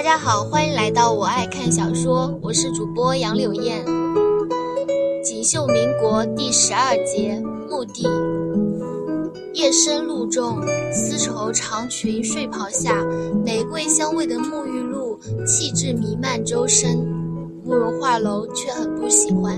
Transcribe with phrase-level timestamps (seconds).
[0.00, 3.84] 大家好，欢迎来到我爱看小说，我是主播杨柳燕。
[5.22, 7.38] 锦绣民国第十二节
[7.68, 8.08] 墓地。
[9.52, 10.58] 夜深露重，
[10.90, 13.04] 丝绸长裙睡袍下，
[13.44, 16.96] 玫瑰香味的沐浴露气质弥漫周身。
[17.62, 19.54] 慕容画楼却很不喜欢，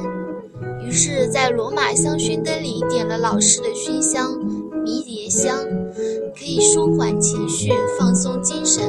[0.84, 4.36] 于是，在罗马香薰灯里点了老式的熏香
[4.84, 5.56] 迷迭香，
[6.36, 8.82] 可以舒缓情绪，放松精神。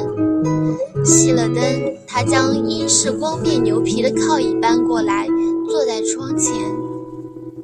[1.04, 5.26] 熄了灯，他将英式光面牛皮的靠椅搬过来，
[5.68, 6.52] 坐在窗前。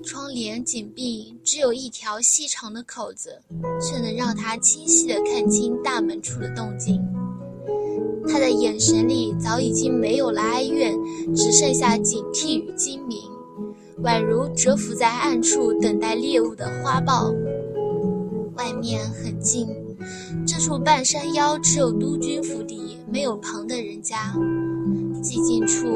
[0.02, 3.42] 窗帘紧闭，只有一条细长的口子，
[3.80, 7.00] 却能让他清晰地看清大门处的动静。
[8.27, 10.97] 他的眼神里早已经没有了哀怨，
[11.34, 13.19] 只剩下警惕与精明，
[14.02, 17.30] 宛如蛰伏在暗处等待猎物的花豹。
[18.56, 19.69] 外面很静，
[20.60, 24.30] 处半山腰只有督军府邸，没有旁的人家。
[25.23, 25.88] 寂静处，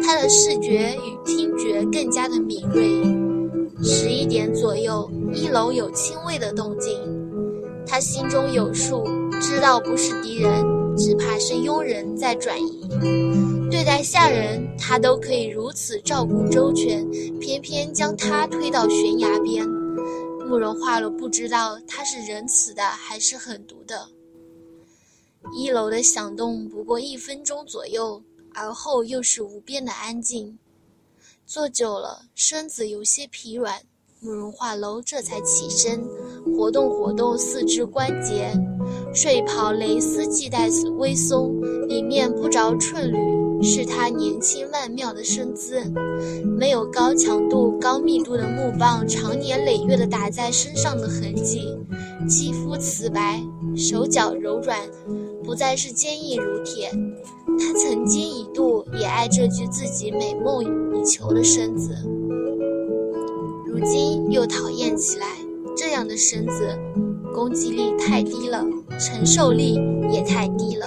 [0.00, 3.02] 他的视觉与听觉更加的敏锐。
[3.82, 6.96] 十一点左右，一楼有轻微的动静，
[7.84, 9.02] 他心中有数，
[9.40, 10.64] 知道不是敌人，
[10.96, 12.88] 只怕是佣人在转移。
[13.72, 17.04] 对待下人，他都可以如此照顾周全，
[17.40, 19.66] 偏偏将他推到悬崖边。
[20.48, 24.08] 慕容画楼不知道他是仁慈的还是狠毒的。
[25.52, 28.22] 一楼的响动不过一分钟左右，
[28.54, 30.56] 而后又是无边的安静。
[31.44, 33.80] 坐久了，身子有些疲软，
[34.20, 36.04] 慕容画楼这才起身，
[36.56, 38.52] 活动活动四肢关节。
[39.12, 43.16] 睡袍蕾丝系带微松，里面不着衬缕，
[43.62, 45.82] 是他年轻曼妙的身姿。
[46.58, 51.76] 没有高强度、高密度的木棒长年累月的打在身上的痕迹，
[52.28, 53.42] 肌肤瓷白，
[53.76, 54.78] 手脚柔软，
[55.44, 56.90] 不再是坚硬如铁。
[57.58, 61.94] 他曾经一度也爱这具自己美梦以求的身子，
[63.66, 65.26] 如今又讨厌起来。
[65.76, 66.68] 这样的身子，
[67.34, 68.64] 攻击力太低了，
[68.98, 69.78] 承受力
[70.10, 70.86] 也太低了。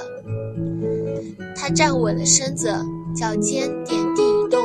[1.70, 2.74] 站稳了身子，
[3.16, 4.62] 脚尖点地一动，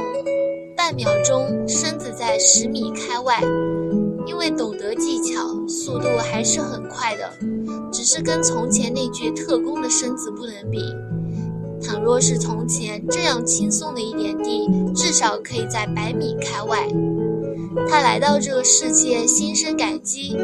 [0.77, 3.41] 半秒钟，身子在十米开外。
[4.27, 7.31] 因为懂得技巧，速度还是很快的，
[7.93, 10.81] 只是跟从前那具特工的身子不能比。
[11.83, 16.89] 倘若是从前这样轻松的一点地，至少可以在百米开外。
[17.87, 20.35] 他来到这个世界，心生感激，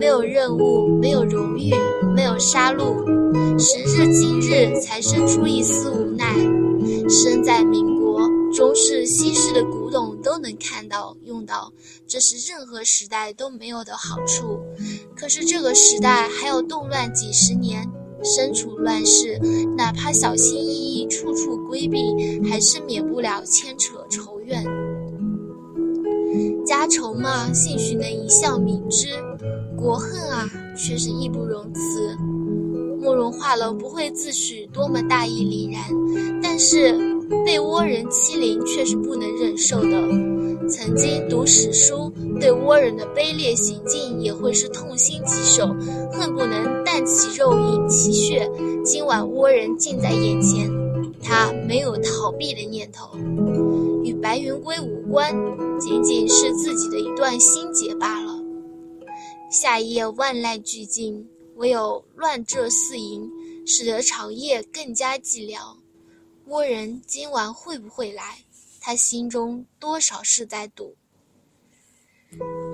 [0.00, 1.74] 没有任务，没有荣誉，
[2.16, 3.06] 没有杀戮，
[3.58, 6.34] 时至今日才生出一丝无奈。
[7.06, 8.18] 生在民国，
[8.54, 11.70] 中式、西式的古董都能看到、用到，
[12.06, 14.58] 这是任何时代都没有的好处。
[15.14, 17.86] 可是这个时代还要动乱几十年。
[18.22, 19.38] 身处乱世，
[19.76, 21.98] 哪怕小心翼翼、处处规避，
[22.48, 24.64] 还是免不了牵扯仇怨。
[26.64, 29.08] 家仇嘛，兴许能一笑泯之；
[29.80, 30.46] 国恨啊，
[30.76, 32.14] 却是义不容辞。
[33.00, 36.92] 慕容画楼不会自诩多么大义凛然，但是
[37.46, 39.90] 被倭人欺凌却是不能忍受的。
[40.68, 45.66] 曾经读史书，对倭人的卑劣行径也会是痛心疾首，
[46.12, 48.48] 恨不能啖其肉饮其血。
[48.84, 50.70] 今晚倭人近在眼前，
[51.22, 53.16] 他没有逃避的念头，
[54.04, 55.34] 与白云归无关，
[55.80, 58.29] 仅仅是自己的一段心结罢了。
[59.50, 63.28] 夏夜万籁俱静，唯有乱蛰四营，
[63.66, 65.58] 使得长夜更加寂寥。
[66.48, 68.38] 倭人今晚会不会来？
[68.80, 70.94] 他心中多少是在赌，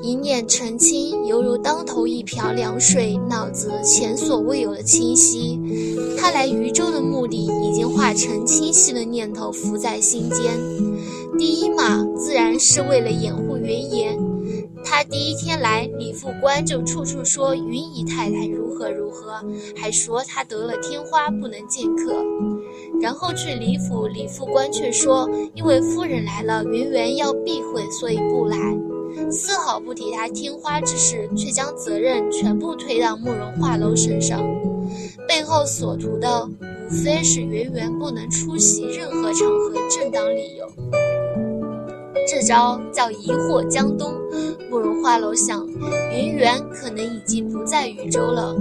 [0.03, 5.59] 一念澄清，犹如当头一瓢凉水，脑子前所未有的清晰。
[6.19, 10.53] 他来渝州的目的已经化成清晰的念头，浮在心间。
[11.39, 13.96] 第一嘛，自然是为了掩护原野。
[14.97, 19.45] 他第一天来，李副官就处处说云姨太太如何如何，
[19.77, 22.15] 还说她得了天花不能见客。
[22.99, 28.57] 然后去李府，李副官却说因为夫人来了，圆圆要避讳，所以不来，
[29.31, 34.43] 丝毫不提他天花之事，却将责任全部推到慕容画楼身上。
[35.29, 36.49] 背后所图的，
[36.89, 40.67] 无非是圆圆不能出席任何场合正当理由。
[42.27, 44.15] 这招叫疑惑江东。
[44.71, 45.67] 慕容画楼想，
[46.13, 48.57] 云元可能已经不在渝州了。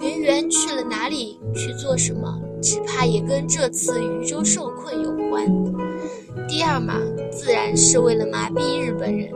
[0.00, 1.38] 云元去了哪里？
[1.54, 2.40] 去做什么？
[2.62, 5.46] 只怕也跟这次渝州受困有关。
[6.48, 6.94] 第二嘛，
[7.30, 9.30] 自然是为了麻痹日本人。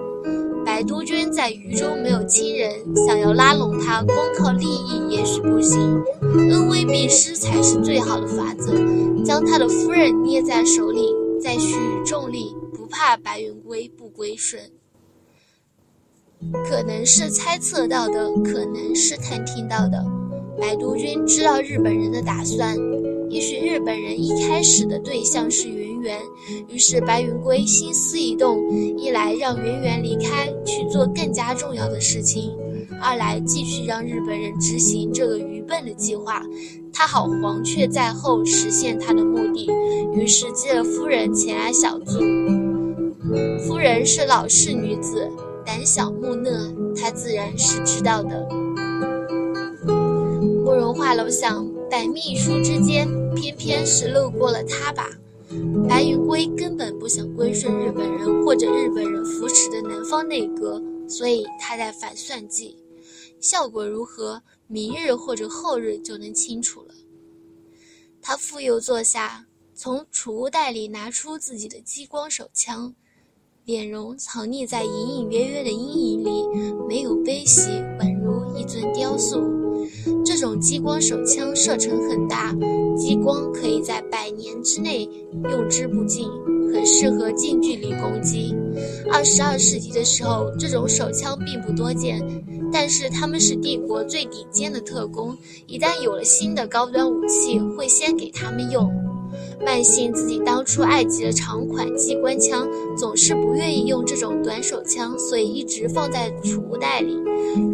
[0.65, 2.73] 白督军在渝州没有亲人，
[3.07, 6.03] 想要拉拢他，光靠利益也许不行。
[6.21, 8.73] 恩威并施才是最好的法子。
[9.25, 11.77] 将他的夫人捏在手里，再蓄
[12.07, 14.61] 重力，不怕白云归不归顺。
[16.69, 20.05] 可能是猜测到的，可能是探听到的。
[20.61, 22.77] 白毒君知道日本人的打算，
[23.31, 26.19] 也许日本人一开始的对象是圆圆，
[26.69, 28.59] 于是白云归心思一动，
[28.99, 32.53] 一来让圆圆离开去做更加重要的事情，
[33.01, 36.43] 二来继续让日本人执行这个愚笨的计划，
[36.93, 39.69] 他好黄雀在后实现他的目的。
[40.15, 42.21] 于是接了夫人前来小住，
[43.67, 45.29] 夫人是老式女子。
[45.65, 46.51] 胆小木讷，
[46.95, 48.49] 他自然是知道的。
[50.65, 55.09] 慕容画楼想，百秘书之间，偏偏是漏过了他吧？
[55.89, 62.77] 白云归根本不想归顺日本人或者日本人扶持的南方内阁，所以他在反算计。
[63.41, 66.95] 效果如何，明日或者后日就能清楚了。
[68.21, 69.45] 他复又坐下，
[69.75, 72.95] 从储物袋里拿出自己的激光手枪。
[73.65, 76.45] 脸容藏匿在隐隐约约的阴影里，
[76.89, 77.71] 没有悲喜，
[78.01, 79.41] 宛如一尊雕塑。
[80.25, 82.53] 这种激光手枪射程很大，
[82.97, 85.09] 激光可以在百年之内
[85.49, 86.29] 用之不尽，
[86.75, 88.53] 很适合近距离攻击。
[89.13, 92.21] 二十二世纪的时候，这种手枪并不多见，
[92.73, 95.37] 但是他们是帝国最顶尖的特工，
[95.69, 98.91] 一旦有了新的高端武器，会先给他们用。
[99.67, 107.17] 万幸自己当初爱极了长款机关枪，总是不愿意用这种短手枪，所以一直放在储物袋里。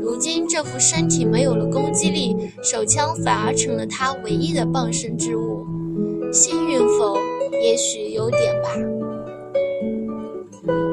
[0.00, 5.66] 如今这副身体没有了攻击力，手枪反而成了他唯一的傍身之物。
[6.32, 7.16] 幸运否？
[7.62, 8.68] 也许有点吧。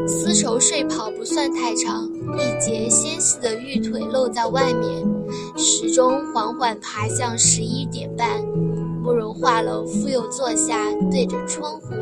[0.07, 4.89] 丝绸睡袍不算太长，一截纤细的玉腿露在外面。
[5.57, 8.44] 时钟缓缓爬向十一点半。
[9.06, 11.94] 慕容画楼复又坐下，对着窗户，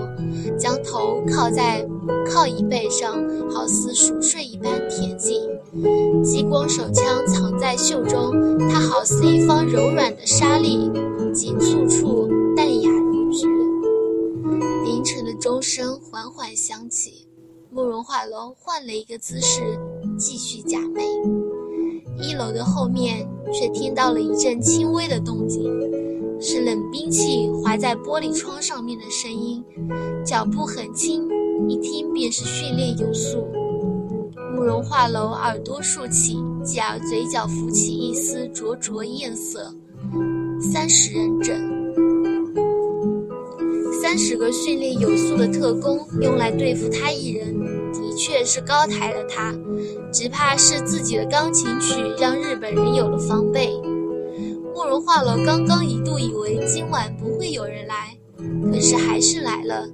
[0.57, 1.85] 将头靠在
[2.25, 5.41] 靠椅背上，好似熟睡一般恬静。
[6.23, 10.89] 激光手枪藏在袖中，它好似一方柔软的沙粒，
[11.33, 13.47] 紧簇处淡雅如菊。
[14.85, 17.27] 凌晨的钟声缓缓响起，
[17.69, 19.77] 慕容画楼换了一个姿势，
[20.17, 21.03] 继续假寐。
[22.21, 25.69] 一楼的后面却听到了一阵轻微的动静。
[26.45, 29.63] 是冷兵器划在玻璃窗上面的声音，
[30.25, 31.25] 脚步很轻，
[31.69, 33.47] 一听便是训练有素。
[34.53, 39.73] 慕容画楼耳朵竖起，继而嘴角浮起一丝灼灼艳色。
[40.59, 41.55] 三十人整，
[44.01, 47.57] 三十个训练有素的特工用来对付他一人，
[47.93, 49.55] 的确是高抬了他。
[50.11, 53.73] 只怕是自己的钢琴曲让日本人有了防备。
[54.93, 58.15] 慕容画楼刚刚一度以为今晚不会有人来，
[58.71, 59.89] 可是还是来了，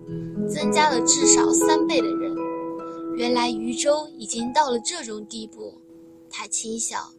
[0.54, 2.36] 增加了至少三倍的人。
[3.16, 5.74] 原来渝州已经到了这种地步，
[6.30, 7.13] 他轻笑，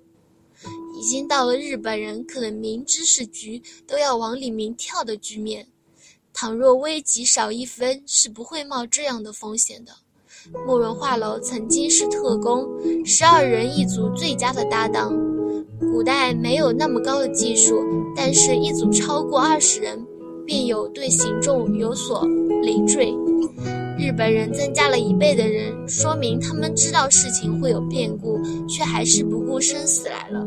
[0.94, 5.66] 已经到了日本人可能明知是局都要往里面跳的局面。
[6.34, 9.92] 倘若危急少一分，是不会冒这样的风险的。
[10.66, 12.68] 慕容画楼曾经是特工，
[13.06, 15.29] 十二人一组最佳的搭档。
[15.80, 17.74] 古代没有那么高的技术，
[18.14, 20.06] 但是一组超过二十人，
[20.46, 22.26] 便有对行动有所
[22.62, 23.12] 累赘。
[23.98, 30.46] 日本人增加了一倍的人，说明他们知道事情会有变故，却还是不顾生死来了。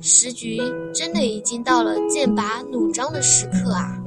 [0.00, 0.58] 时局
[0.92, 4.02] 真的已经到了剑拔弩张的时刻啊！